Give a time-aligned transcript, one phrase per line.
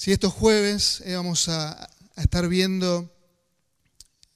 [0.00, 3.14] Si estos jueves eh, vamos a, estar viendo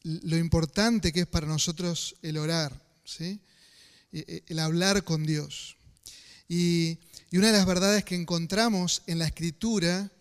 [0.02, 3.40] lo importante que es para nosotros el orar, ¿sí?
[4.12, 5.78] E- e- el hablar con Dios.
[6.50, 6.98] Y
[7.32, 10.12] una de las verdades que encontramos en la Escritura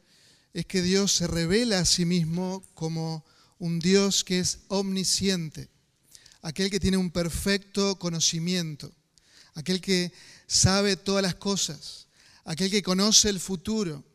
[0.54, 3.26] es que Dios se revela a sí mismo como
[3.60, 5.68] un Dios que es omnisciente,
[6.42, 8.94] aquel que tiene un perfecto conocimiento,
[9.56, 10.14] aquel que
[10.48, 12.08] sabe todas las cosas,
[12.46, 14.06] aquel que conoce el futuro,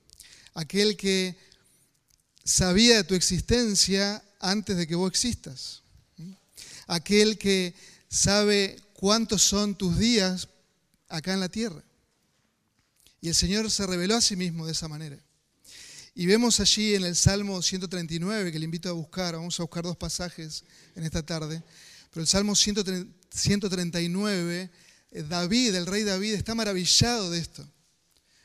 [0.58, 1.36] aquel que
[2.44, 5.84] sabía de tu existencia antes de que vos existas,
[6.88, 7.76] aquel que
[8.08, 10.48] sabe cuántos son tus días
[11.08, 11.84] acá en la tierra.
[13.20, 15.16] Y el Señor se reveló a sí mismo de esa manera.
[16.16, 19.84] Y vemos allí en el Salmo 139, que le invito a buscar, vamos a buscar
[19.84, 20.64] dos pasajes
[20.96, 21.62] en esta tarde,
[22.10, 24.70] pero el Salmo 139,
[25.12, 27.64] eh, David, el rey David, está maravillado de esto.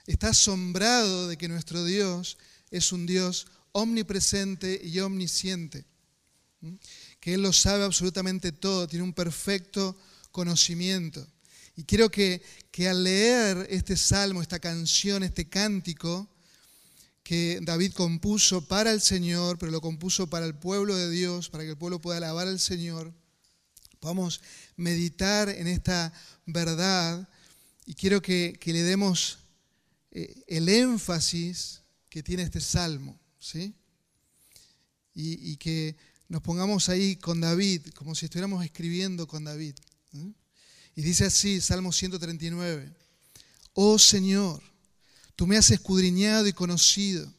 [0.06, 2.38] Está asombrado de que nuestro Dios
[2.72, 5.86] es un Dios omnipresente y omnisciente,
[7.20, 9.98] que Él lo sabe absolutamente todo, tiene un perfecto
[10.32, 11.26] conocimiento.
[11.76, 12.42] Y quiero que,
[12.72, 16.30] que al leer este salmo, esta canción, este cántico,
[17.24, 21.64] que David compuso para el Señor, pero lo compuso para el pueblo de Dios, para
[21.64, 23.14] que el pueblo pueda alabar al Señor.
[24.00, 24.42] Podamos
[24.76, 26.12] meditar en esta
[26.46, 27.28] verdad
[27.86, 29.40] y quiero que, que le demos
[30.14, 33.76] eh, el énfasis que tiene este salmo, ¿sí?
[35.16, 35.96] Y, que
[36.28, 39.76] nos pongamos ahí con David, como si estuviéramos escribiendo con David.
[40.96, 42.92] Y dice así, Salmo 139,
[43.74, 44.64] Oh Señor,
[45.36, 47.32] Tú me has escudriñado y conocido.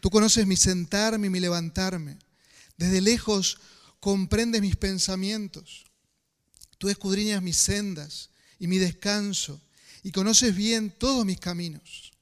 [0.00, 2.18] Tú conoces mi sentarme y mi levantarme.
[2.76, 3.58] Desde lejos
[4.00, 5.84] comprendes mis pensamientos.
[6.78, 9.60] Tú escudriñas mis sendas y mi descanso
[10.02, 12.12] y conoces bien todos mis caminos.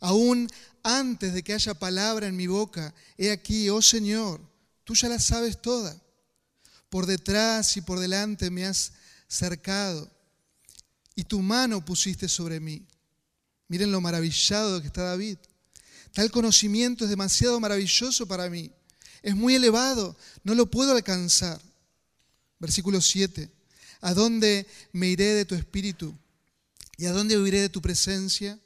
[0.00, 0.48] Aún
[0.82, 4.40] antes de que haya palabra en mi boca, he aquí, oh Señor,
[4.84, 5.96] tú ya la sabes toda.
[6.90, 8.92] Por detrás y por delante me has
[9.28, 10.10] cercado
[11.14, 12.86] y tu mano pusiste sobre mí.
[13.68, 15.38] Miren lo maravillado que está David.
[16.12, 18.70] Tal conocimiento es demasiado maravilloso para mí.
[19.22, 21.60] Es muy elevado, no lo puedo alcanzar.
[22.58, 23.50] Versículo 7.
[24.00, 26.14] ¿A dónde me iré de tu espíritu?
[27.02, 28.60] ¿Y a dónde huiré de tu presencia?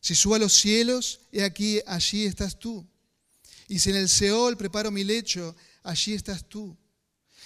[0.00, 2.88] Si subo a los cielos, he aquí, allí estás tú.
[3.68, 6.74] Y si en el Seol preparo mi lecho, allí estás tú.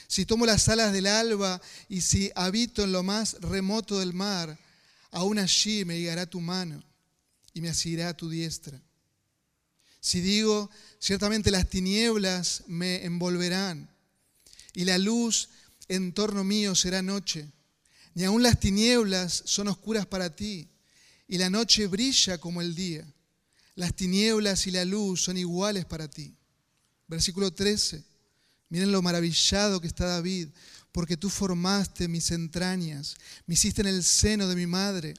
[0.06, 4.56] Si tomo las alas del alba y si habito en lo más remoto del mar,
[5.10, 6.80] aún allí me guiará tu mano
[7.52, 8.80] y me asirá tu diestra.
[9.98, 10.70] Si digo,
[11.00, 13.90] ciertamente las tinieblas me envolverán
[14.74, 15.48] y la luz
[15.88, 17.50] en torno mío será noche,
[18.18, 20.68] ni aun las tinieblas son oscuras para ti
[21.28, 23.06] y la noche brilla como el día.
[23.76, 26.34] Las tinieblas y la luz son iguales para ti.
[27.06, 28.02] Versículo 13.
[28.70, 30.48] Miren lo maravillado que está David
[30.90, 33.14] porque tú formaste mis entrañas,
[33.46, 35.14] me hiciste en el seno de mi madre.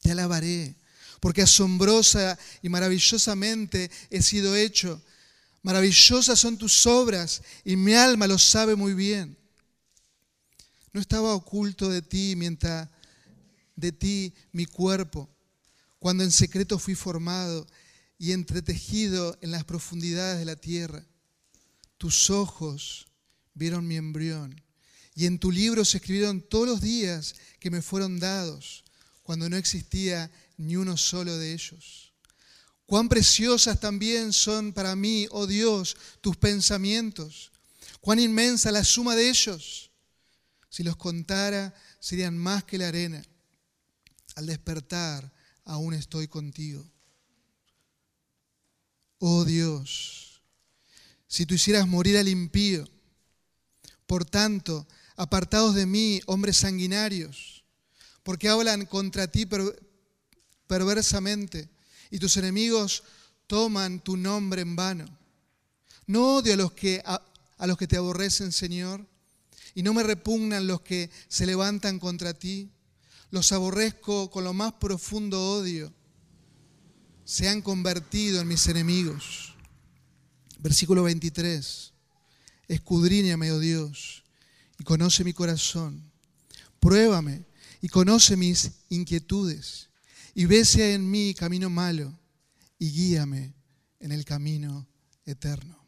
[0.00, 0.76] Te alabaré,
[1.20, 5.02] porque asombrosa y maravillosamente he sido hecho.
[5.60, 9.36] Maravillosas son tus obras y mi alma lo sabe muy bien.
[10.92, 12.88] No estaba oculto de ti mientras
[13.76, 15.28] de ti mi cuerpo,
[15.98, 17.66] cuando en secreto fui formado
[18.18, 21.04] y entretejido en las profundidades de la tierra.
[21.96, 23.06] Tus ojos
[23.54, 24.60] vieron mi embrión.
[25.14, 28.84] Y en tu libro se escribieron todos los días que me fueron dados,
[29.22, 32.12] cuando no existía ni uno solo de ellos.
[32.86, 37.52] Cuán preciosas también son para mí, oh Dios, tus pensamientos.
[38.00, 39.89] Cuán inmensa la suma de ellos.
[40.70, 43.22] Si los contara, serían más que la arena.
[44.36, 45.30] Al despertar,
[45.64, 46.82] aún estoy contigo.
[49.18, 50.40] Oh Dios,
[51.28, 52.88] si tú hicieras morir al impío,
[54.06, 54.86] por tanto,
[55.16, 57.62] apartados de mí, hombres sanguinarios,
[58.22, 59.90] porque hablan contra ti per
[60.66, 61.68] perversamente
[62.10, 63.02] y tus enemigos
[63.48, 65.04] toman tu nombre en vano.
[66.06, 67.20] No odio a los que, a,
[67.58, 69.04] a los que te aborrecen, Señor,
[69.74, 72.70] y no me repugnan los que se levantan contra ti.
[73.30, 75.92] Los aborrezco con lo más profundo odio.
[77.24, 79.54] Se han convertido en mis enemigos.
[80.58, 81.92] Versículo 23.
[82.68, 84.24] Escudriñame, oh Dios,
[84.78, 86.10] y conoce mi corazón.
[86.78, 87.44] Pruébame
[87.80, 89.88] y conoce mis inquietudes.
[90.34, 92.16] Y ve si hay en mí camino malo
[92.78, 93.54] y guíame
[93.98, 94.86] en el camino
[95.24, 95.79] eterno.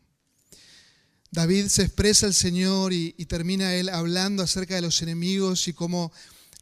[1.32, 6.12] David se expresa al Señor y, termina él hablando acerca de los enemigos y cómo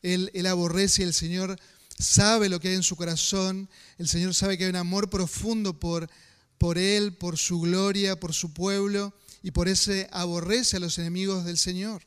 [0.00, 1.58] él, él aborrece y el Señor
[1.98, 3.68] sabe lo que hay en su corazón,
[3.98, 6.08] el Señor sabe que hay un amor profundo por,
[6.56, 9.12] por Él, por su gloria, por su pueblo,
[9.42, 12.06] y por ese aborrece a los enemigos del Señor.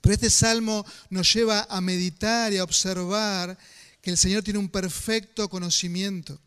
[0.00, 3.58] Pero este salmo nos lleva a meditar y a observar
[4.00, 6.38] que el Señor tiene un perfecto conocimiento.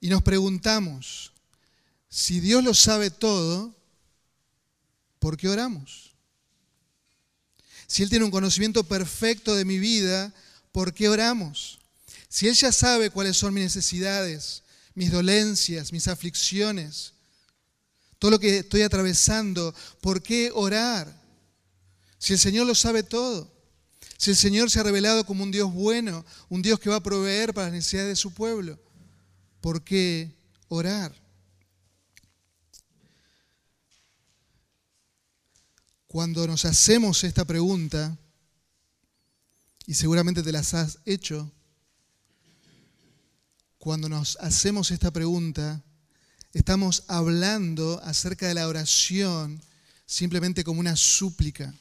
[0.00, 1.32] Y nos preguntamos,
[2.08, 3.74] si Dios lo sabe todo,
[5.18, 6.12] ¿por qué oramos?
[7.86, 10.32] Si Él tiene un conocimiento perfecto de mi vida,
[10.72, 11.78] ¿por qué oramos?
[12.28, 14.62] Si Él ya sabe cuáles son mis necesidades,
[14.94, 17.14] mis dolencias, mis aflicciones,
[18.18, 21.14] todo lo que estoy atravesando, ¿por qué orar?
[22.18, 23.50] Si el Señor lo sabe todo,
[24.16, 27.02] si el Señor se ha revelado como un Dios bueno, un Dios que va a
[27.02, 28.78] proveer para las necesidades de su pueblo,
[29.60, 30.34] ¿por qué
[30.68, 31.14] orar?
[36.08, 38.16] Cuando nos hacemos esta pregunta,
[39.86, 41.52] y seguramente te las has hecho,
[43.76, 45.82] cuando nos hacemos esta pregunta,
[46.54, 49.60] estamos hablando acerca de la oración
[50.06, 51.74] simplemente como una súplica.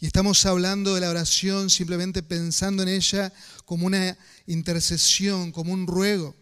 [0.00, 3.32] Y estamos hablando de la oración simplemente pensando en ella
[3.64, 6.34] como una intercesión, como un ruego.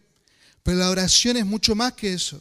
[0.63, 2.41] Pero la oración es mucho más que eso.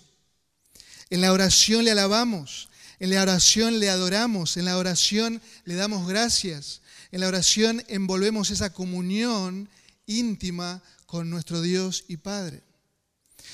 [1.10, 2.70] En la oración le alabamos,
[3.04, 6.80] en la oración le adoramos, en la oración le damos gracias,
[7.12, 9.68] en la oración envolvemos esa comunión
[10.06, 12.64] íntima con nuestro Dios y Padre.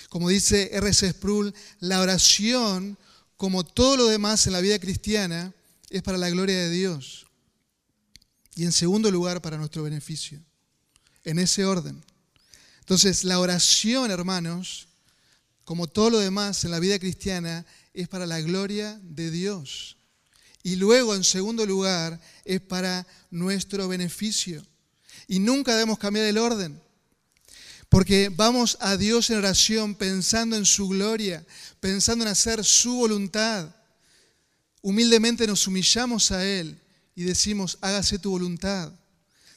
[0.09, 1.13] Como dice R.C.
[1.13, 2.95] Sproul, la oración,
[3.37, 5.51] como todo lo demás en la vida cristiana,
[5.89, 7.25] es para la gloria de Dios.
[8.53, 10.39] Y en segundo lugar, para nuestro beneficio.
[11.23, 12.03] En ese orden.
[12.81, 14.89] Entonces, la oración, hermanos,
[15.69, 19.97] como todo lo demás en la vida cristiana, es para la gloria de Dios.
[20.63, 24.65] Y luego, en segundo lugar, es para nuestro beneficio.
[25.27, 26.81] Y nunca debemos cambiar el orden.
[27.87, 31.45] Porque vamos a Dios en oración pensando en su gloria,
[31.79, 33.73] pensando en hacer su voluntad.
[34.81, 36.79] Humildemente nos humillamos a Él
[37.15, 38.93] y decimos, hágase tu voluntad.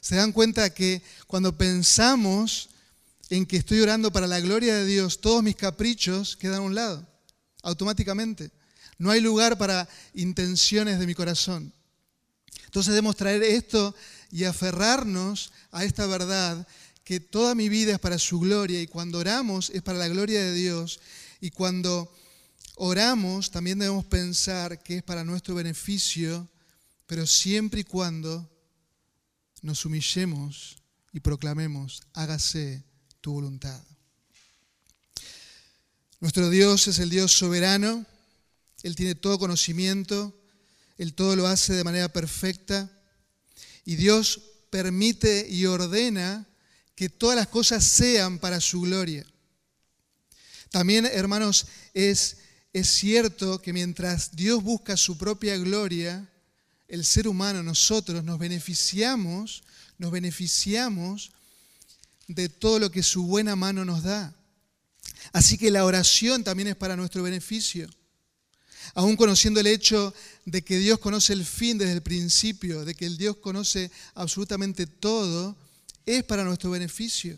[0.01, 2.69] Se dan cuenta que cuando pensamos
[3.29, 6.75] en que estoy orando para la gloria de Dios, todos mis caprichos quedan a un
[6.75, 7.07] lado,
[7.63, 8.51] automáticamente.
[8.99, 11.73] No hay lugar para intenciones de mi corazón.
[12.65, 13.95] Entonces debemos traer esto
[14.31, 16.67] y aferrarnos a esta verdad
[17.03, 20.41] que toda mi vida es para su gloria y cuando oramos es para la gloria
[20.41, 20.99] de Dios
[21.41, 22.11] y cuando
[22.75, 26.49] oramos también debemos pensar que es para nuestro beneficio,
[27.05, 28.49] pero siempre y cuando
[29.61, 30.77] nos humillemos
[31.11, 32.83] y proclamemos, hágase
[33.21, 33.81] tu voluntad.
[36.23, 38.05] Nuestro Dios es el Dios soberano,
[38.81, 40.33] Él tiene todo conocimiento,
[40.97, 42.89] Él todo lo hace de manera perfecta
[43.83, 44.39] y Dios
[44.69, 46.47] permite y ordena
[46.95, 49.25] que todas las cosas sean para su gloria.
[50.71, 52.37] También, hermanos, es,
[52.71, 56.25] es cierto que mientras Dios busca su propia gloria,
[56.87, 59.63] el ser humano, nosotros, nos beneficiamos,
[59.97, 61.33] nos beneficiamos
[62.29, 64.33] de todo lo que su buena mano nos da.
[65.31, 67.89] Así que la oración también es para nuestro beneficio.
[68.95, 70.13] Aún conociendo el hecho
[70.45, 74.85] de que Dios conoce el fin desde el principio, de que el Dios conoce absolutamente
[74.85, 75.57] todo,
[76.05, 77.37] es para nuestro beneficio.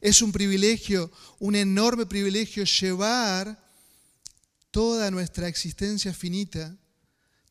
[0.00, 3.58] Es un privilegio, un enorme privilegio llevar
[4.70, 6.76] toda nuestra existencia finita,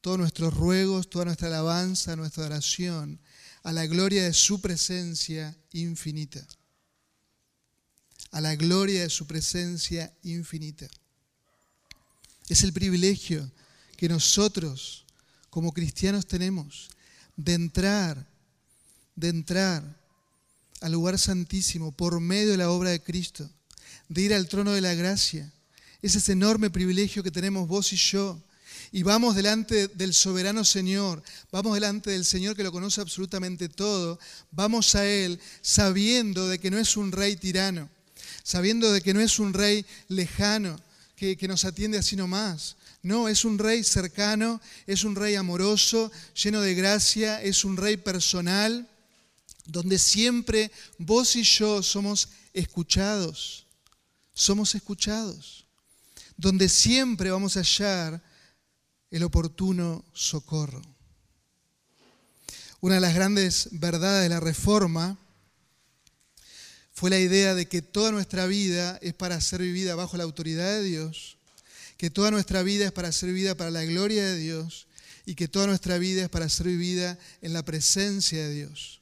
[0.01, 3.19] todos nuestros ruegos, toda nuestra alabanza, nuestra oración
[3.63, 6.45] a la gloria de su presencia infinita.
[8.35, 10.89] A la gloria de su presencia infinita.
[12.49, 13.49] Es el privilegio
[13.95, 15.05] que nosotros
[15.49, 16.89] como cristianos tenemos
[17.37, 18.27] de entrar,
[19.15, 19.81] de entrar
[20.81, 23.49] al lugar santísimo por medio de la obra de Cristo,
[24.09, 25.49] de ir al trono de la gracia.
[26.01, 28.43] Ese es enorme privilegio que tenemos vos y yo
[28.91, 31.23] y vamos delante del soberano Señor,
[31.53, 34.19] vamos delante del Señor que lo conoce absolutamente todo,
[34.51, 37.89] vamos a Él sabiendo de que no es un rey tirano,
[38.45, 40.79] sabiendo de que no es un rey lejano,
[41.15, 42.75] que, que nos atiende así nomás.
[43.01, 47.97] No, es un rey cercano, es un rey amoroso, lleno de gracia, es un rey
[47.97, 48.87] personal,
[49.65, 53.65] donde siempre vos y yo somos escuchados,
[54.35, 55.65] somos escuchados,
[56.37, 58.21] donde siempre vamos a hallar
[59.09, 60.83] el oportuno socorro.
[62.79, 65.17] Una de las grandes verdades de la Reforma
[66.95, 70.77] fue la idea de que toda nuestra vida es para ser vivida bajo la autoridad
[70.77, 71.37] de Dios,
[71.97, 74.87] que toda nuestra vida es para ser vivida para la gloria de Dios
[75.25, 79.01] y que toda nuestra vida es para ser vivida en la presencia de Dios.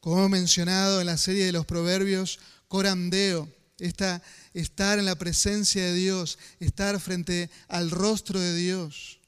[0.00, 3.48] como hemos mencionado en la serie de los proverbios, corandeo,
[3.78, 4.20] esta,
[4.52, 9.20] estar en la presencia de Dios, estar frente al rostro de Dios,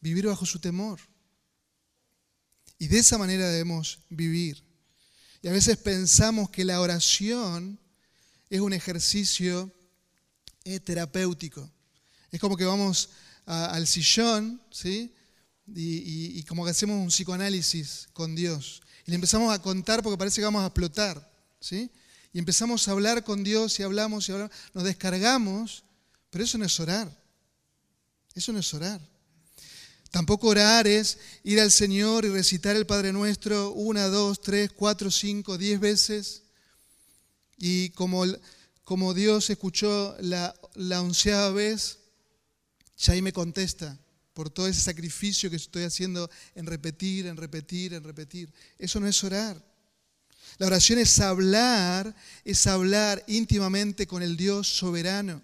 [0.00, 1.00] vivir bajo su temor.
[2.76, 4.64] Y de esa manera debemos vivir.
[5.44, 7.78] Y a veces pensamos que la oración
[8.48, 9.70] es un ejercicio
[10.64, 11.70] eh, terapéutico.
[12.30, 13.10] Es como que vamos
[13.44, 15.14] al sillón, ¿sí?
[15.66, 18.80] Y, como que hacemos un psicoanálisis con Dios.
[19.06, 21.90] Y le empezamos a contar porque parece que vamos a explotar, ¿sí?
[22.32, 25.84] Y empezamos a hablar con Dios y hablamos y hablamos, nos descargamos,
[26.30, 27.14] pero eso no es orar.
[28.34, 28.98] Eso no es orar.
[30.14, 35.10] Tampoco orar es ir al Señor y recitar el Padre Nuestro una, dos, tres, cuatro,
[35.10, 36.44] cinco, diez veces.
[37.58, 38.24] Y como,
[38.84, 41.98] como Dios escuchó la, la onceava vez,
[43.08, 43.98] ahí me contesta
[44.34, 48.54] por todo ese sacrificio que estoy haciendo en repetir, en repetir, en repetir.
[48.78, 49.60] Eso no es orar.
[50.58, 55.42] La oración es hablar, es hablar íntimamente con el Dios soberano.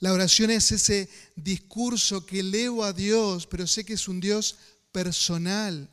[0.00, 4.56] La oración es ese discurso que elevo a Dios, pero sé que es un Dios
[4.92, 5.88] personal,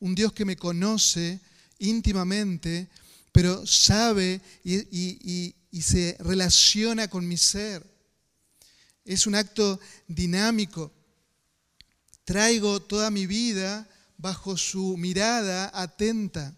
[0.00, 1.40] un Dios que me conoce
[1.78, 2.88] íntimamente,
[3.32, 7.84] pero sabe y, se relaciona con mi ser.
[9.04, 10.92] Es un acto dinámico.
[12.24, 16.56] Traigo toda mi vida bajo su mirada atenta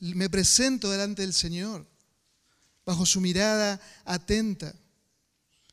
[0.00, 1.86] me presento delante del Señor,
[2.86, 4.74] bajo su mirada atenta.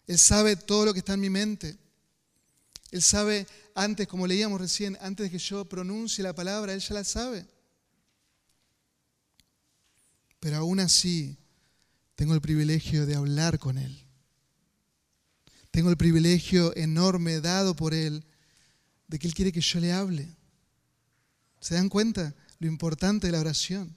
[0.07, 1.77] Él sabe todo lo que está en mi mente.
[2.91, 6.93] Él sabe antes, como leíamos recién, antes de que yo pronuncie la palabra, Él ya
[6.93, 7.45] la sabe.
[10.41, 11.37] Pero aún así,
[12.15, 14.05] tengo el privilegio de hablar con Él.
[15.71, 18.25] Tengo el privilegio enorme dado por Él
[19.07, 20.27] de que Él quiere que yo le hable.
[21.61, 22.35] ¿Se dan cuenta?
[22.63, 23.93] lo importante de la oración.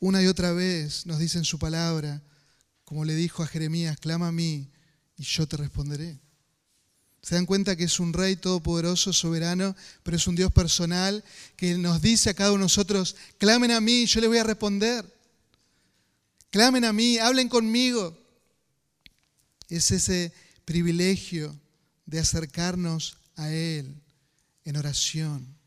[0.00, 2.22] Una y otra vez nos dice en su palabra,
[2.84, 4.70] como le dijo a Jeremías, clama a mí
[5.16, 6.18] y yo te responderé.
[7.20, 11.24] Se dan cuenta que es un rey todopoderoso, soberano, pero es un Dios personal
[11.56, 14.38] que nos dice a cada uno de nosotros, clamen a mí y yo les voy
[14.38, 15.04] a responder.
[16.50, 18.16] Clamen a mí, hablen conmigo.
[19.68, 20.32] Es ese
[20.64, 21.58] privilegio
[22.06, 24.00] de acercarnos a Él
[24.64, 25.58] en oración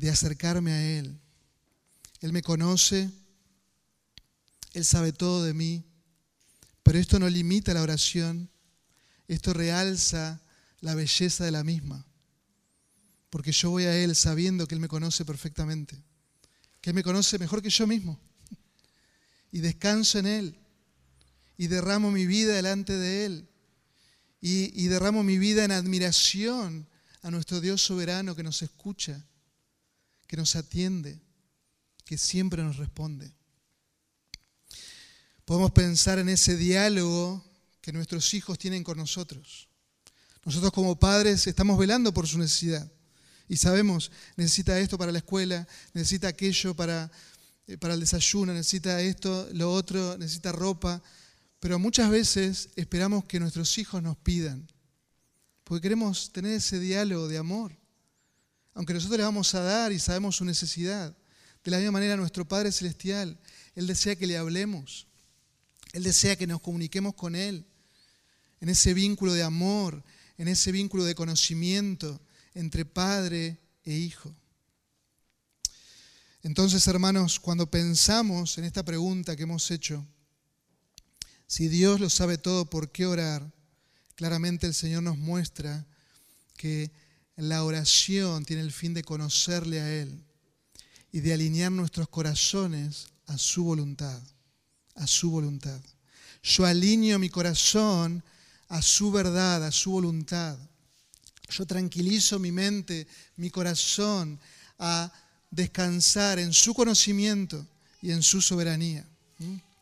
[0.00, 1.20] de acercarme a Él.
[2.20, 3.10] Él me conoce,
[4.72, 5.84] Él sabe todo de mí,
[6.82, 8.50] pero esto no limita la oración,
[9.28, 10.40] esto realza
[10.80, 12.06] la belleza de la misma,
[13.30, 16.02] porque yo voy a Él sabiendo que Él me conoce perfectamente,
[16.80, 18.20] que Él me conoce mejor que yo mismo,
[19.52, 20.58] y descanso en Él,
[21.56, 23.48] y derramo mi vida delante de Él,
[24.40, 26.88] y, y derramo mi vida en admiración
[27.22, 29.26] a nuestro Dios soberano que nos escucha
[30.30, 31.20] que nos atiende,
[32.10, 33.32] que siempre nos responde.
[35.44, 37.44] Podemos pensar en ese diálogo
[37.80, 39.68] que nuestros hijos tienen con nosotros.
[40.44, 42.90] Nosotros como padres estamos velando por su necesidad
[43.46, 47.12] y sabemos, necesita esto para la escuela, necesita aquello para,
[47.68, 51.00] eh, para el desayuno, necesita esto, lo otro, necesita ropa,
[51.60, 54.66] pero muchas veces esperamos que nuestros hijos nos pidan,
[55.62, 57.80] porque queremos tener ese diálogo de amor
[58.74, 61.14] aunque nosotros le vamos a dar y sabemos su necesidad.
[61.64, 63.38] De la misma manera, nuestro Padre Celestial,
[63.74, 65.06] Él desea que le hablemos.
[65.92, 67.66] Él desea que nos comuniquemos con Él
[68.60, 70.02] en ese vínculo de amor,
[70.38, 72.20] en ese vínculo de conocimiento
[72.54, 74.34] entre Padre e Hijo.
[76.42, 80.06] Entonces, hermanos, cuando pensamos en esta pregunta que hemos hecho,
[81.46, 83.52] si Dios lo sabe todo, ¿por qué orar?
[84.14, 85.86] Claramente el Señor nos muestra
[86.56, 86.90] que
[87.36, 90.24] la oración tiene el fin de conocerle a Él
[91.12, 94.20] y de alinear nuestros corazones a su voluntad,
[94.94, 95.80] a su voluntad.
[96.42, 98.22] Yo alineo mi corazón
[98.68, 100.56] a su verdad, a su voluntad.
[101.48, 104.38] Yo tranquilizo mi mente, mi corazón
[104.78, 105.12] a
[105.50, 107.66] descansar en su conocimiento
[108.00, 109.04] y en su soberanía.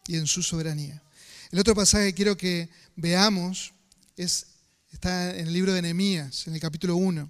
[0.07, 1.03] Y en su soberanía.
[1.51, 3.73] El otro pasaje que quiero que veamos
[4.17, 4.47] es,
[4.93, 7.29] está en el libro de Nehemías, en el capítulo 1.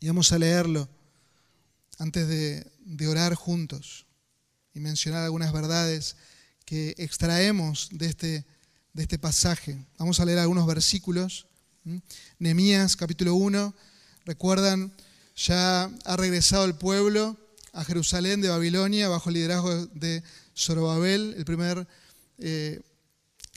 [0.00, 0.88] Y vamos a leerlo
[1.98, 4.06] antes de, orar juntos
[4.72, 6.16] y mencionar algunas verdades
[6.64, 8.44] que extraemos de este,
[8.92, 9.78] de este pasaje.
[9.98, 11.46] Vamos a leer algunos versículos.
[12.38, 13.74] Nehemías capítulo 1,
[14.26, 14.92] recuerdan,
[15.36, 17.36] ya ha regresado el pueblo
[17.72, 20.22] a Jerusalén de Babilonia bajo el liderazgo de
[20.56, 21.86] Zorobabel, el primer,
[22.38, 22.80] eh,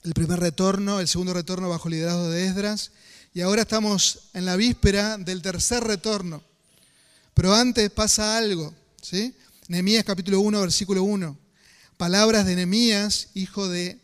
[0.03, 2.91] el primer retorno, el segundo retorno bajo el liderazgo de Esdras,
[3.33, 6.43] y ahora estamos en la víspera del tercer retorno,
[7.33, 9.33] Pero antes pasa algo, ¿sí?
[9.67, 11.37] Nehemías capítulo 1, versículo 1.
[11.97, 13.99] Palabras de Nehemías, hijo de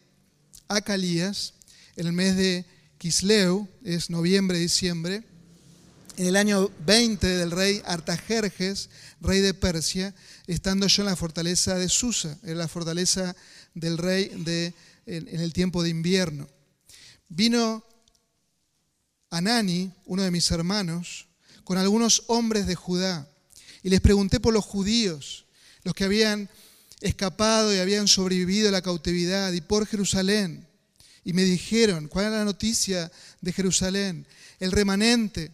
[0.68, 1.54] Acalías,
[1.98, 2.66] en el mes de
[2.98, 5.24] Kisleu, es noviembre, diciembre,
[6.16, 10.16] en el año 20 del rey Artajerjes, rey de Persia,
[10.48, 13.36] estando yo en la fortaleza de Susa, en la fortaleza
[13.74, 14.74] del rey de,
[15.06, 16.48] en, en el tiempo de invierno.
[17.28, 17.84] Vino
[19.30, 21.28] Anani, uno de mis hermanos,
[21.68, 23.28] con algunos hombres de Judá,
[23.84, 25.44] y les pregunté por los judíos,
[25.84, 26.50] los que habían
[27.02, 30.66] escapado y habían sobrevivido a la cautividad, y por Jerusalén.
[31.26, 34.26] Y me dijeron, ¿cuál era la noticia de Jerusalén?
[34.62, 35.52] El remanente,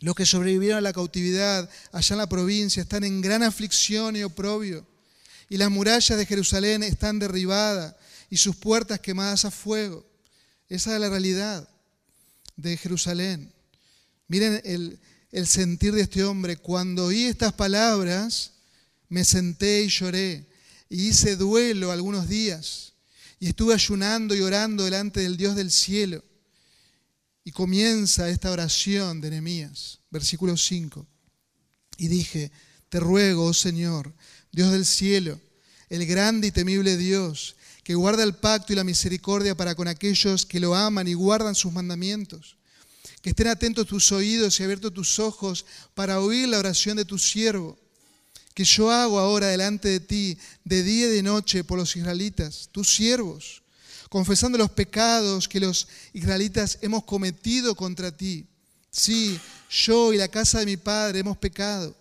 [0.00, 4.24] los que sobrevivieron a la cautividad allá en la provincia, están en gran aflicción y
[4.24, 4.84] oprobio.
[5.48, 7.94] Y las murallas de Jerusalén están derribadas
[8.28, 10.04] y sus puertas quemadas a fuego.
[10.68, 11.68] Esa es la realidad
[12.56, 13.52] de Jerusalén.
[14.26, 14.98] Miren el,
[15.32, 16.58] el sentir de este hombre.
[16.58, 18.52] Cuando oí estas palabras,
[19.08, 20.46] me senté y lloré
[20.88, 22.92] y hice duelo algunos días
[23.40, 26.22] y estuve ayunando y orando delante del Dios del cielo.
[27.44, 31.04] Y comienza esta oración de Nehemías, versículo 5.
[31.96, 32.52] Y dije,
[32.88, 34.14] te ruego, oh Señor,
[34.52, 35.40] Dios del cielo,
[35.88, 40.46] el grande y temible Dios, que guarda el pacto y la misericordia para con aquellos
[40.46, 42.56] que lo aman y guardan sus mandamientos.
[43.20, 47.18] Que estén atentos tus oídos y abiertos tus ojos para oír la oración de tu
[47.18, 47.78] siervo,
[48.54, 52.68] que yo hago ahora delante de ti de día y de noche por los israelitas,
[52.70, 53.62] tus siervos,
[54.08, 58.46] confesando los pecados que los israelitas hemos cometido contra ti.
[58.90, 59.40] Sí,
[59.70, 61.96] yo y la casa de mi padre hemos pecado.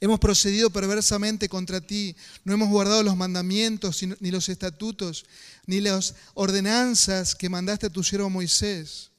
[0.00, 5.24] Hemos procedido perversamente contra ti, no hemos guardado los mandamientos, ni los estatutos,
[5.66, 9.10] ni las ordenanzas que mandaste a tu siervo Moisés.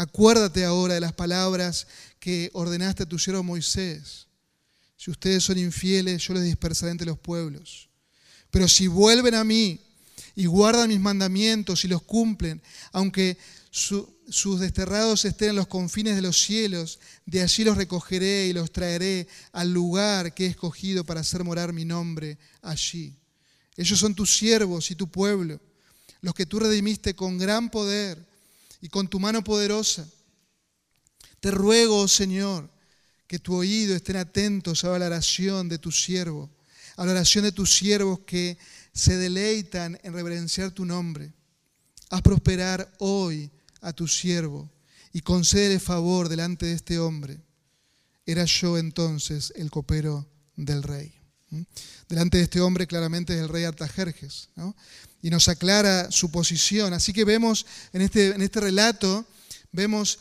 [0.00, 1.86] Acuérdate ahora de las palabras
[2.18, 4.28] que ordenaste a tu siervo Moisés.
[4.96, 7.90] Si ustedes son infieles, yo les dispersaré entre los pueblos.
[8.50, 9.78] Pero si vuelven a mí
[10.34, 13.36] y guardan mis mandamientos y los cumplen, aunque
[13.70, 18.72] sus desterrados estén en los confines de los cielos, de allí los recogeré y los
[18.72, 23.14] traeré al lugar que he escogido para hacer morar mi nombre allí.
[23.76, 25.60] Ellos son tus siervos y tu pueblo,
[26.22, 28.29] los que tú redimiste con gran poder
[28.80, 30.08] y con tu mano poderosa.
[31.40, 32.70] Te ruego, oh Señor,
[33.26, 36.50] que tu oído estén atentos a la oración de tu siervo,
[36.96, 38.58] a la oración de tus siervos que
[38.92, 41.32] se deleitan en reverenciar tu nombre.
[42.10, 44.70] Haz prosperar hoy a tu siervo
[45.12, 47.40] y concédele favor delante de este hombre.
[48.26, 51.14] Era yo entonces el copero del rey.
[52.08, 54.50] Delante de este hombre claramente es el rey Artajerjes.
[55.22, 56.92] Y nos aclara su posición.
[56.92, 59.26] Así que vemos en este, en este relato,
[59.72, 60.18] vemos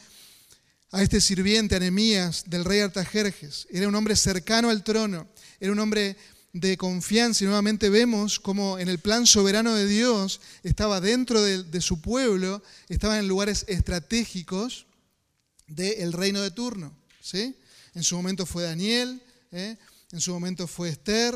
[0.91, 3.67] a este sirviente, Anemías, del rey Artajerjes.
[3.69, 5.27] Era un hombre cercano al trono,
[5.59, 6.17] era un hombre
[6.53, 11.81] de confianza y nuevamente vemos como en el plan soberano de Dios estaba dentro de,
[11.81, 14.87] su pueblo, estaba en lugares estratégicos
[15.67, 16.95] del reino de turno.
[17.21, 17.55] ¿sí?
[17.93, 19.77] En su momento fue Daniel, ¿eh?
[20.11, 21.35] en su momento fue Esther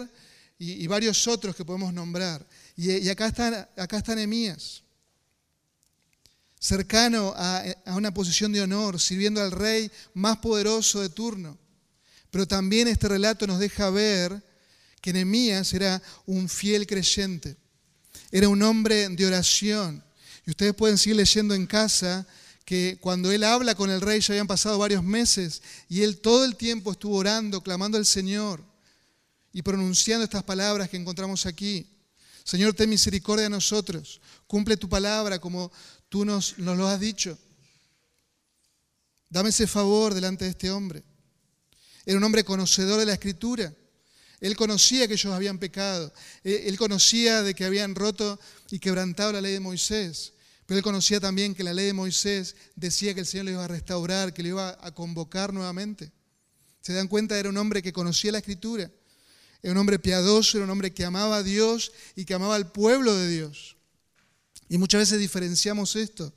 [0.58, 2.46] y, varios otros que podemos nombrar.
[2.76, 4.16] Y, acá está, acá está
[6.60, 11.58] cercano a, una posición de honor, sirviendo al rey más poderoso de turno.
[12.32, 14.42] Pero también este relato nos deja ver
[15.02, 17.58] que Nehemías era un fiel creyente,
[18.32, 20.04] era un hombre de oración.
[20.46, 22.26] Y ustedes pueden seguir leyendo en casa
[22.64, 26.46] que cuando él habla con el rey ya habían pasado varios meses y él todo
[26.46, 28.64] el tiempo estuvo orando, clamando al Señor
[29.52, 31.88] y pronunciando estas palabras que encontramos aquí.
[32.44, 35.72] Señor, ten misericordia de nosotros, cumple tu palabra como
[36.10, 37.38] tú nos, lo has dicho.
[39.30, 41.04] Dame ese favor delante de este hombre.
[42.06, 43.74] Era un hombre conocedor de la escritura.
[44.40, 46.14] Él conocía que ellos habían pecado.
[46.44, 50.34] Él conocía de que habían roto y quebrantado la ley de Moisés.
[50.66, 53.64] Pero él conocía también que la ley de Moisés decía que el Señor le iba
[53.64, 56.12] a restaurar, que le iba a convocar nuevamente.
[56.82, 58.92] Se dan cuenta, era un hombre que conocía la escritura.
[59.64, 62.72] Era un hombre piadoso, era un hombre que amaba a Dios y que amaba al
[62.72, 63.78] pueblo de Dios.
[64.68, 66.34] Y muchas veces diferenciamos esto.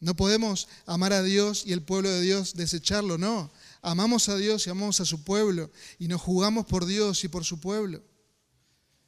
[0.00, 3.50] No podemos amar a Dios y el pueblo de Dios desecharlo, no.
[3.80, 7.44] Amamos a Dios y amamos a su pueblo y nos jugamos por Dios y por
[7.44, 8.02] su pueblo.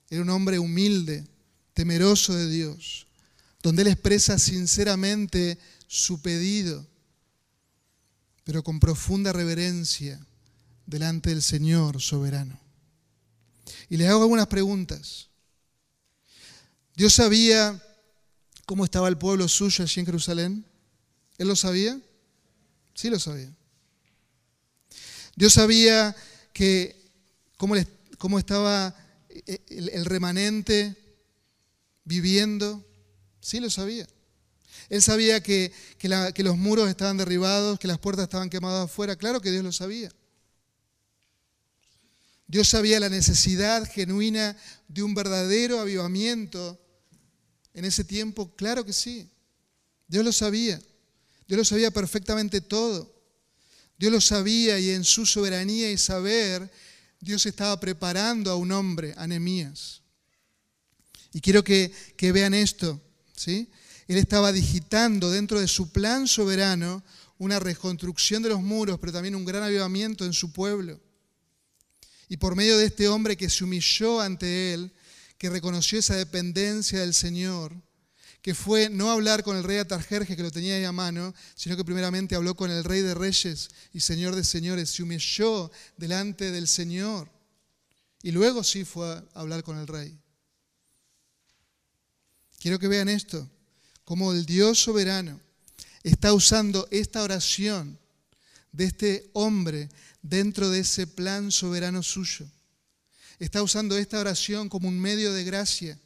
[0.09, 1.27] Era un hombre humilde,
[1.75, 3.07] temeroso de Dios,
[3.63, 6.87] donde él expresa sinceramente su pedido,
[8.43, 10.19] pero con profunda reverencia
[10.87, 12.70] delante del Señor soberano.
[13.89, 15.29] Y le hago algunas preguntas.
[16.95, 17.83] Dios sabía
[18.71, 20.65] cómo estaba el pueblo suyo allí en Jerusalén?
[21.39, 21.99] ¿Él lo sabía?
[22.95, 23.51] Sí lo sabía.
[25.35, 26.15] Dios sabía
[26.53, 27.11] que
[27.57, 27.75] cómo,
[28.17, 28.95] cómo estaba
[29.29, 30.95] eh, el, remanente
[32.05, 32.87] viviendo.
[33.41, 34.07] Sí lo sabía.
[34.89, 39.17] Él sabía que, que, los muros estaban derribados, que las puertas estaban quemadas afuera.
[39.17, 40.13] Claro que Dios lo sabía.
[42.51, 44.57] Dios sabía la necesidad genuina
[44.89, 46.85] de un verdadero avivamiento
[47.75, 48.57] en ese tiempo.
[48.57, 49.31] Claro que sí.
[50.09, 50.83] Dios lo sabía.
[51.47, 53.15] Dios lo sabía perfectamente todo.
[53.97, 56.69] Dios lo sabía y en su soberanía y saber,
[57.21, 59.29] Dios estaba preparando a un hombre, a
[61.33, 63.01] Y quiero que, que vean esto.
[63.37, 63.71] ¿sí?
[64.09, 67.05] Él estaba digitando dentro de su plan soberano
[67.39, 71.01] una reconstrucción de los muros, pero también un gran avivamiento en su pueblo.
[72.31, 74.93] Y por medio de este hombre que se humilló ante él,
[75.37, 77.75] que reconoció esa dependencia del Señor,
[78.41, 81.77] que fue no hablar con el rey Atarjerjes, que lo tenía ahí a mano, sino
[81.77, 86.53] que primeramente habló con el rey de reyes y señor de señores, se humilló delante
[86.53, 87.29] del Señor.
[88.23, 90.17] Y luego sí fue a hablar con el rey.
[92.61, 93.51] Quiero que vean esto,
[94.05, 95.41] como el Dios soberano
[96.05, 97.99] está usando esta oración
[98.73, 99.89] de este hombre
[100.23, 102.47] dentro de ese plan soberano suyo.
[103.39, 105.99] Está usando esta oración como un medio de gracia.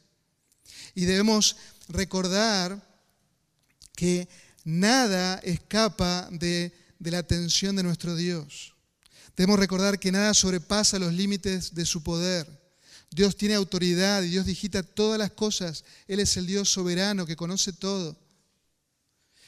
[0.94, 1.56] Y debemos
[1.88, 2.80] recordar
[3.96, 4.28] que
[4.64, 8.74] nada escapa de, la atención de nuestro Dios.
[9.36, 12.46] Debemos recordar que nada sobrepasa los límites de su poder.
[13.10, 15.84] Dios tiene autoridad y Dios digita todas las cosas.
[16.06, 18.16] Él es el Dios soberano que conoce todo.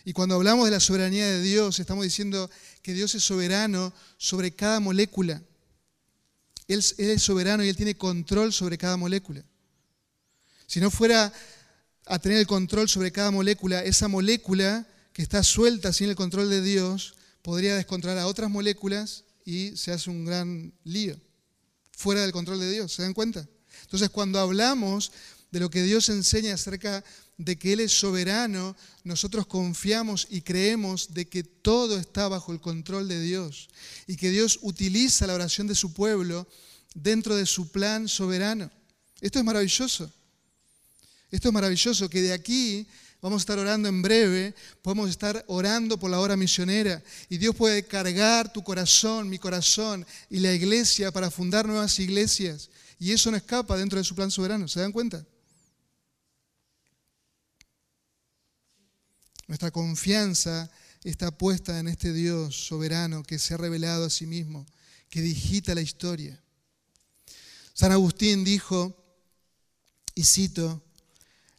[0.06, 2.48] Y cuando hablamos de la soberanía de Dios, estamos diciendo
[2.80, 5.42] que Dios es soberano sobre cada molécula.
[6.68, 9.42] Él, es soberano y Él tiene control sobre cada molécula.
[10.68, 11.32] Si no fuera
[12.04, 16.50] a tener el control sobre cada molécula, esa molécula que está suelta sin el control
[16.50, 21.20] de Dios podría descontrolar a otras moléculas y se hace un gran lío,
[21.90, 23.44] fuera del control de Dios, ¿se dan cuenta?
[23.82, 25.10] Entonces cuando hablamos
[25.50, 27.02] de lo que Dios enseña acerca
[27.38, 32.60] de que Él es soberano, nosotros confiamos y creemos de que todo está bajo el
[32.60, 33.68] control de Dios
[34.06, 36.48] y que Dios utiliza la oración de su pueblo
[36.94, 38.70] dentro de su plan soberano.
[39.20, 40.10] Esto es maravilloso.
[41.30, 42.86] Esto es maravilloso, que de aquí
[43.20, 47.54] vamos a estar orando en breve, podemos estar orando por la hora misionera y Dios
[47.54, 52.70] puede cargar tu corazón, mi corazón y la iglesia para fundar nuevas iglesias.
[52.98, 55.26] Y eso no escapa dentro de su plan soberano, ¿se dan cuenta?
[59.46, 60.70] Nuestra confianza
[61.04, 64.66] está puesta en este Dios soberano que se ha revelado a sí mismo,
[65.08, 66.40] que digita la historia.
[67.74, 68.96] San Agustín dijo,
[70.14, 70.82] y cito,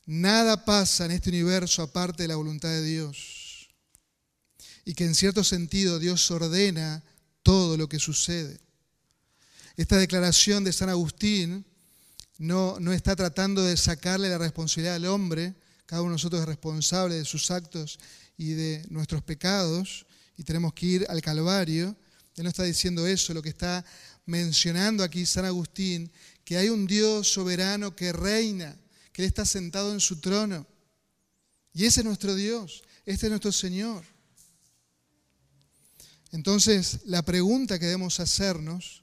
[0.07, 3.67] Nada pasa en este universo aparte de la voluntad de Dios.
[4.85, 7.03] Y que en cierto sentido Dios ordena
[7.43, 8.57] todo lo que sucede.
[9.75, 11.65] Esta declaración de San Agustín
[12.37, 15.55] no, no está tratando de sacarle la responsabilidad al hombre.
[15.87, 17.97] Cada uno de nosotros es responsable de sus actos
[18.37, 20.05] y de nuestros pecados
[20.37, 21.97] y tenemos que ir al Calvario.
[22.35, 23.83] Él no está diciendo eso, lo que está
[24.27, 26.11] mencionando aquí San Agustín,
[26.45, 28.77] que hay un Dios soberano que reina
[29.17, 30.67] que Él está sentado en su trono.
[31.73, 34.05] Y ese es nuestro Dios, este es nuestro Señor.
[36.31, 39.01] Entonces, la pregunta que debemos hacernos,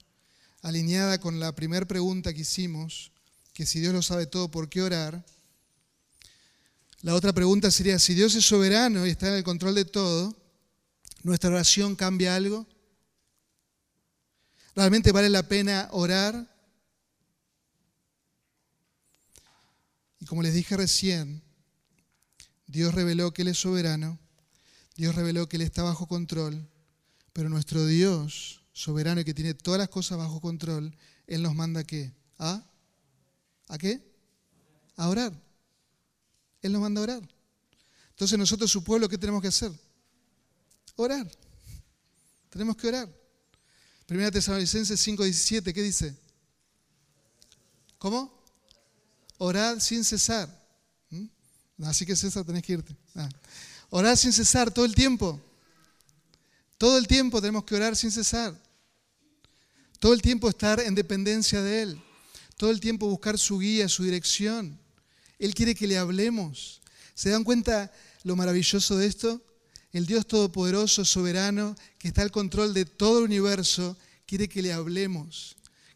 [0.61, 3.11] alineada con la primera pregunta que hicimos,
[3.51, 5.25] que si Dios lo sabe todo, ¿por qué orar?
[7.05, 10.35] La otra pregunta sería, si Dios es soberano y está en el control de todo,
[11.21, 12.65] ¿nuestra oración cambia algo?
[14.75, 16.51] ¿Realmente vale la pena orar?
[20.19, 21.43] Y como les dije recién,
[22.65, 24.17] Dios reveló que Él es soberano,
[24.95, 26.67] Dios reveló que Él está bajo control,
[27.33, 31.83] pero nuestro Dios soberano y que tiene todas las cosas bajo control, Él nos manda
[31.83, 32.15] qué?
[32.39, 32.67] ¿A?
[33.67, 34.01] ¿A qué?
[34.95, 35.44] A orar.
[36.65, 37.35] Él nos manda a orar.
[38.09, 39.71] Entonces nosotros, su pueblo, ¿qué tenemos que hacer?
[40.95, 41.29] Orar.
[42.49, 43.09] Tenemos que orar.
[44.05, 46.15] Primera Tesalonicenses 5:17, ¿qué dice?
[47.97, 48.31] ¿Cómo?
[49.37, 50.49] Orad sin cesar.
[51.09, 51.25] ¿Mm?
[51.83, 52.95] Así que César, tenés que irte.
[53.15, 53.29] Ah.
[53.89, 55.41] Orad sin cesar todo el tiempo.
[56.77, 58.59] Todo el tiempo tenemos que orar sin cesar.
[59.99, 62.01] Todo el tiempo estar en dependencia de Él.
[62.57, 64.79] Todo el tiempo buscar su guía, su dirección.
[65.39, 66.81] Él quiere que le hablemos.
[67.13, 67.91] ¿Se dan cuenta
[68.23, 69.41] lo maravilloso de esto?
[69.91, 74.73] El Dios Todopoderoso, soberano, que está al control de todo el universo, quiere que le
[74.73, 75.55] hablemos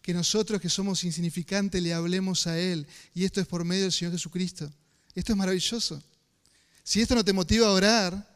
[0.10, 2.88] que nosotros que somos insignificantes le hablemos a Él.
[3.13, 4.67] Y esto es por medio del Señor Jesucristo.
[5.13, 6.02] Esto es maravilloso.
[6.84, 8.36] Si esto no te motiva a orar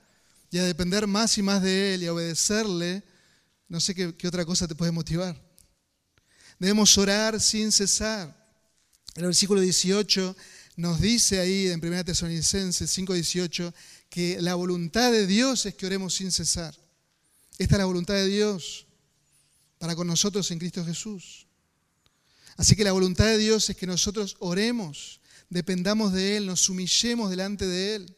[0.52, 3.04] y a depender más y más de Él y a obedecerle,
[3.68, 5.36] No sé qué, otra cosa te puede motivar.
[6.60, 8.38] Debemos orar sin cesar.
[9.16, 10.36] El versículo 18
[10.76, 13.74] nos dice ahí en 1 Tesalonicenses 5:18
[14.10, 16.76] que la voluntad de Dios es que oremos sin cesar.
[17.58, 18.88] Esta es la voluntad de Dios
[19.78, 21.48] para con nosotros en Cristo Jesús.
[22.58, 27.30] Así que la voluntad de Dios es que nosotros oremos, dependamos de Él, nos humillemos
[27.30, 28.16] delante de Él.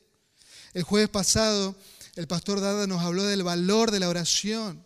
[0.73, 1.75] El jueves pasado
[2.15, 4.81] el pastor Dada nos habló del valor de la oración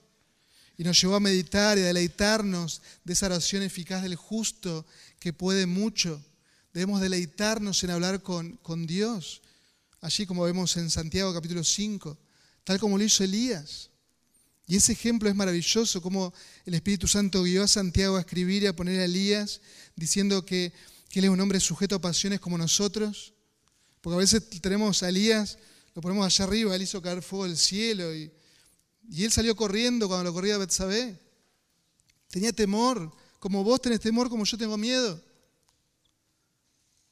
[0.77, 4.86] y nos llevó a meditar y a deleitarnos de esa oración eficaz del justo
[5.19, 6.23] que puede mucho.
[6.73, 9.41] Debemos deleitarnos en hablar con, Dios,
[10.01, 12.15] allí como vemos en Santiago capítulo 5,
[12.63, 13.89] tal como lo hizo Elías.
[14.67, 16.32] Y ese ejemplo es maravilloso, como
[16.65, 19.62] el Espíritu Santo guió a Santiago a escribir y a poner a Elías
[19.95, 20.71] diciendo que,
[21.12, 23.34] él es un hombre sujeto a pasiones como nosotros.
[23.99, 25.58] Porque a veces tenemos a Elías,
[25.95, 28.32] lo ponemos allá arriba, él hizo caer fuego del cielo y,
[29.17, 31.19] él salió corriendo cuando lo corría Betsabé.
[32.29, 35.19] Tenía temor, como vos tenés temor, como yo tengo miedo.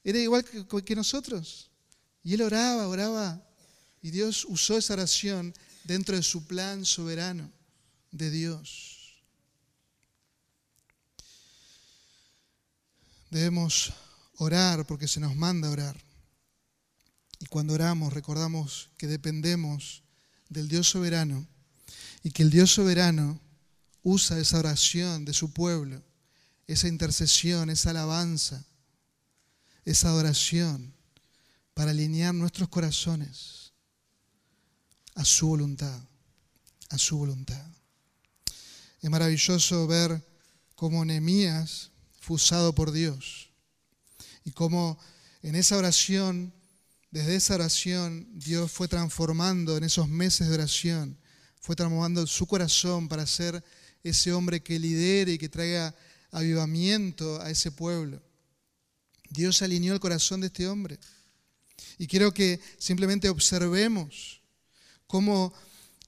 [0.08, 1.70] Era igual que, nosotros.
[2.24, 3.46] Y él oraba, oraba.
[4.02, 7.52] Y Dios usó esa oración dentro de su plan soberano
[8.12, 9.22] de Dios.
[13.30, 13.92] Debemos
[14.38, 16.02] orar porque se nos manda orar.
[17.40, 20.04] Y cuando oramos recordamos que dependemos
[20.48, 21.46] del Dios soberano
[22.24, 23.42] y que el Dios soberano
[24.04, 26.02] usa esa oración de su pueblo,
[26.66, 28.66] esa intercesión, esa alabanza,
[29.88, 30.94] esa adoración
[31.74, 33.72] para alinear nuestros corazones
[35.16, 35.98] a su voluntad,
[36.90, 37.66] a su voluntad.
[39.02, 40.22] Es maravilloso ver
[40.76, 43.50] cómo Nehemías fue usado por Dios
[44.44, 45.00] y cómo
[45.42, 46.54] en esa oración,
[47.10, 51.18] desde esa oración, Dios fue transformando en esos meses de oración,
[51.62, 53.64] fue transformando su corazón para ser
[54.04, 55.96] ese hombre que lidere y que traiga
[56.32, 58.27] avivamiento a ese pueblo.
[59.30, 61.00] Dios alineó el corazón de este hombre.
[61.98, 64.42] Y quiero que simplemente observemos
[65.08, 65.54] cómo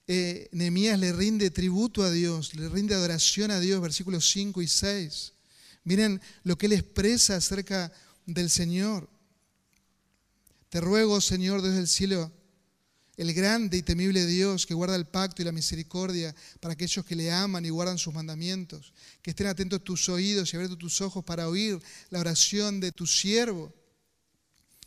[0.08, 4.68] eh, Nehemías le rinde tributo a Dios, le rinde adoración a Dios, versículos 5 y
[4.68, 5.34] 6.
[5.84, 7.92] Miren lo que él expresa acerca
[8.26, 9.10] del Señor.
[10.70, 12.32] Te ruego, Señor, desde el cielo,
[13.20, 17.16] el grande y temible Dios que guarda el pacto y la misericordia para aquellos que
[17.16, 21.24] le aman y guardan sus mandamientos, que estén atentos tus oídos y abiertos tus ojos
[21.24, 21.80] para oír
[22.10, 23.74] la oración de tu siervo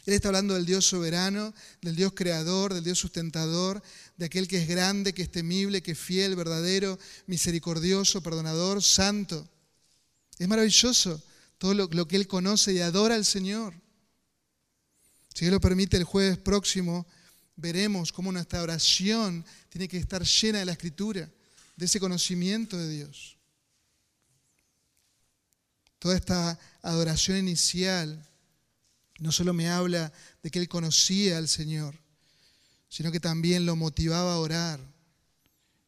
[0.04, 3.80] él está hablando del Dios soberano, del Dios creador, del Dios sustentador,
[4.16, 9.48] de aquel que es grande, que es temible, que es fiel, verdadero, misericordioso, perdonador, santo.
[10.38, 11.22] Es maravilloso
[11.56, 13.74] todo lo, que Él conoce y adora al Señor.
[15.34, 17.06] Si Él lo permite, el jueves próximo
[17.62, 21.30] veremos cómo nuestra oración tiene que estar llena de la escritura,
[21.76, 23.38] de ese conocimiento de Dios.
[26.00, 28.28] Toda esta adoración inicial
[29.20, 31.96] no solo me habla de que él conocía al Señor,
[32.88, 34.80] sino que también lo motivaba a orar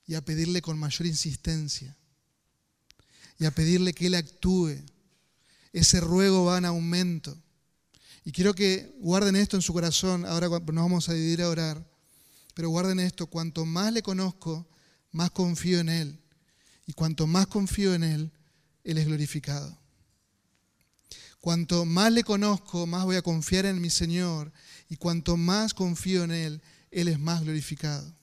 [0.06, 1.96] y a pedirle con mayor insistencia
[3.38, 4.76] y a pedirle que él actúe.
[5.72, 7.36] Ese ruego va en aumento.
[8.24, 11.86] Y quiero que guarden esto en su corazón, ahora nos vamos a dividir a orar,
[12.54, 14.66] pero guarden esto, cuanto más le conozco,
[15.12, 16.20] más confío en Él.
[16.86, 18.30] Y cuanto más confío en Él,
[18.82, 19.78] Él es glorificado.
[21.40, 24.50] Cuanto más le conozco, más voy a confiar en mi Señor.
[24.88, 28.14] Y cuanto más confío en Él, Él es más glorificado.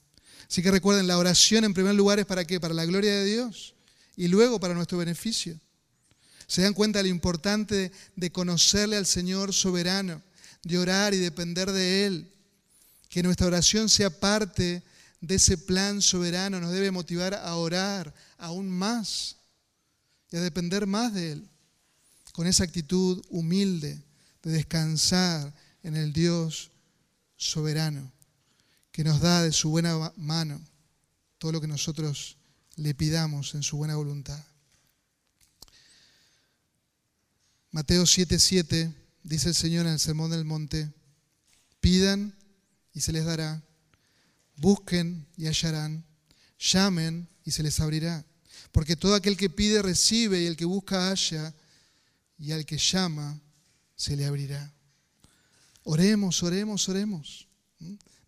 [0.50, 2.60] Así que recuerden, la oración en primer lugar es para qué?
[2.60, 3.76] Para la gloria de Dios
[4.16, 5.60] y luego para nuestro beneficio.
[6.52, 10.22] Se dan cuenta de lo importante de conocerle al Señor soberano,
[10.64, 12.30] de orar y depender de Él.
[13.08, 14.84] Que nuestra oración sea parte
[15.22, 19.38] de ese plan soberano nos debe motivar a orar aún más
[20.30, 21.50] y a depender más de Él
[22.34, 24.04] con esa actitud humilde
[24.44, 26.72] de descansar en el Dios
[27.38, 28.12] soberano,
[28.92, 30.60] que nos da de su buena mano
[31.38, 32.36] todo lo que nosotros
[32.76, 34.51] le pidamos en su buena voluntad.
[37.72, 40.92] Mateo 7:7 dice el Señor en el Sermón del Monte,
[41.80, 42.36] pidan
[42.94, 43.64] y se les dará,
[44.58, 46.04] busquen y hallarán,
[46.60, 48.26] llamen y se les abrirá,
[48.74, 51.54] porque todo aquel que pide recibe y el que busca halla
[52.38, 53.40] y al que llama
[53.96, 54.74] se le abrirá.
[55.84, 57.48] Oremos, oremos, oremos.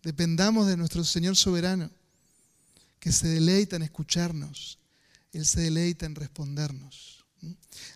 [0.02, 1.90] Dependamos de nuestro Señor soberano,
[2.98, 4.78] que se deleita en escucharnos.
[5.32, 7.23] Él se deleita en respondernos.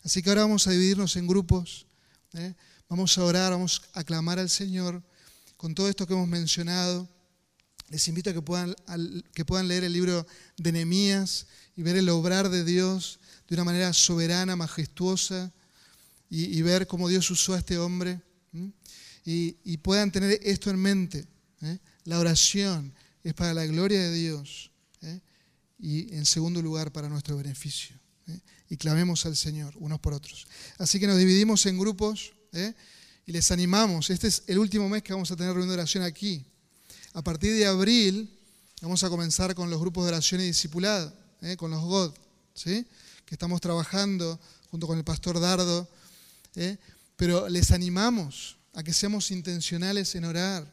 [0.03, 1.87] Así que ahora vamos a dividirnos en grupos.
[2.35, 2.55] ¿eh?
[2.89, 5.03] Vamos a orar, vamos a clamar al Señor
[5.57, 7.09] con todo esto que hemos mencionado.
[7.91, 8.75] Les invito a que puedan,
[9.35, 13.65] que puedan leer el libro de Nehemías y ver el obrar de Dios de una
[13.65, 15.53] manera soberana, majestuosa,
[16.31, 18.21] y, ver cómo Dios usó a este hombre.
[19.25, 21.27] Y, puedan tener esto en mente.
[21.63, 21.79] ¿eh?
[22.05, 24.71] La oración es para la gloria de Dios
[25.03, 25.21] ¿eh?
[25.79, 27.97] y en segundo lugar para nuestro beneficio.
[28.29, 28.41] ¿Eh?
[28.71, 30.47] Y clamemos al Señor unos por otros.
[30.79, 32.33] Así que nos dividimos en grupos
[33.27, 34.11] y les animamos.
[34.11, 36.45] Este es el último mes que vamos a tener reunión de oración aquí.
[37.15, 38.31] A partir de abril
[38.83, 41.13] vamos a comenzar con los grupos de oración y discipulado,
[41.57, 42.15] con los God,
[42.55, 42.87] ¿sí?
[43.25, 44.39] que estamos trabajando
[44.71, 45.89] junto con el pastor Dardo.
[47.17, 50.73] Pero les animamos a que seamos intencionales en orar.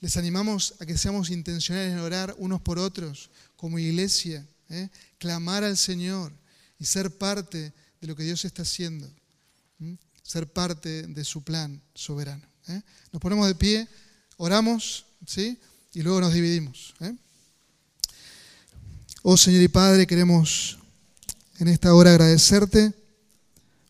[0.00, 4.88] Les animamos a que seamos intencionales en orar unos por otros como iglesia, ¿eh?
[5.18, 6.32] clamar al Señor
[6.78, 9.10] y ser parte de lo que Dios está haciendo,
[10.22, 12.46] ser parte de su plan soberano.
[12.68, 12.82] ¿eh?
[13.12, 13.88] Nos ponemos de pie,
[14.36, 15.58] oramos, ¿sí?
[15.92, 16.94] Y luego nos dividimos.
[17.00, 17.14] ¿eh?
[19.22, 20.78] Oh Señor y Padre, queremos
[21.58, 22.92] en esta hora agradecerte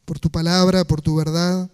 [0.04, 1.70] por tu palabra, por tu verdad.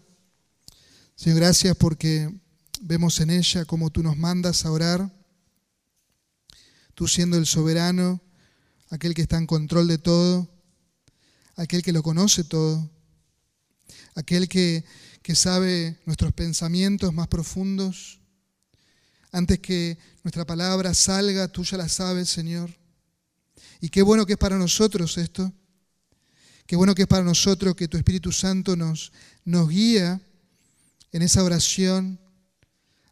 [1.16, 2.32] Señor, gracias porque
[2.80, 5.12] vemos en ella cómo tú nos mandas a orar,
[6.94, 8.20] tú siendo el soberano,
[8.90, 10.51] aquel que está en control de todo,
[11.56, 12.90] aquel que lo conoce todo,
[14.14, 14.84] aquel que,
[15.22, 18.20] que sabe nuestros pensamientos más profundos.
[19.30, 22.70] Antes que nuestra palabra salga, tú ya la sabes, Señor.
[23.80, 25.52] Y qué bueno que es para nosotros esto.
[26.66, 29.12] Qué bueno que es para nosotros que tu Espíritu Santo nos,
[29.44, 30.20] nos guía
[31.12, 32.20] en esa oración.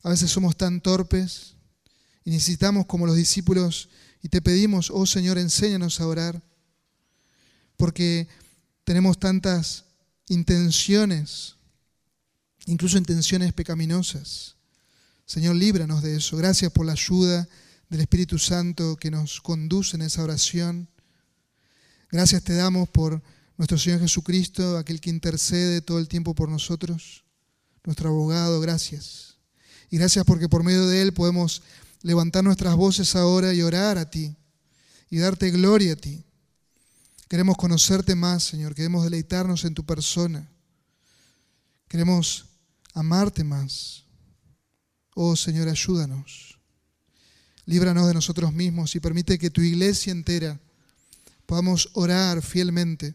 [0.03, 1.57] A veces somos tan torpes
[2.25, 3.89] y necesitamos, como los discípulos,
[4.23, 6.43] y te pedimos, oh Señor, enséñanos a orar,
[7.81, 8.29] porque
[8.85, 9.87] tenemos tantas
[10.29, 11.57] intenciones,
[12.67, 14.57] incluso intenciones pecaminosas.
[15.25, 16.37] Señor, líbranos de eso.
[16.37, 17.49] Gracias por la ayuda
[17.89, 20.89] del Espíritu Santo que nos conduce en esa oración.
[22.11, 23.23] Gracias te damos por
[23.57, 27.25] nuestro Señor Jesucristo, aquel que intercede todo el tiempo por nosotros
[27.85, 29.39] nuestro abogado, gracias.
[29.91, 31.63] Y gracias porque por medio de Él podemos
[32.03, 34.37] levantar nuestras voces ahora y orar a ti
[35.09, 36.25] y darte gloria a ti.
[37.31, 38.75] Queremos conocerte más, Señor.
[38.75, 40.51] Queremos deleitarnos en tu persona.
[41.89, 42.45] Queremos
[42.93, 44.05] amarte más.
[45.15, 46.59] Oh, Señor, ayúdanos.
[47.65, 50.61] Líbranos de nosotros mismos y permite que tu iglesia entera
[51.47, 53.15] podamos orar fielmente,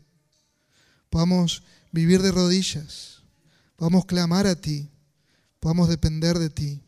[1.10, 3.16] podamos vivir de rodillas
[3.76, 4.90] podamos clamar a ti,
[5.60, 6.82] podamos depender de ti,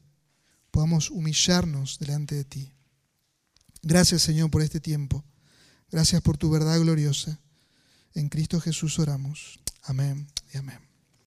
[0.72, 2.74] podamos humillarnos delante de ti.
[3.82, 5.24] Gracias Señor por este tiempo.
[5.92, 7.40] Gracias por tu verdad gloriosa.
[8.14, 9.60] En Cristo Jesús oramos.
[9.84, 10.87] Amén y amén.